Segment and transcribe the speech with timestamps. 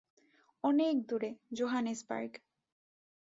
[0.63, 2.31] অনেক দূরে, জোহানেসবার্গ।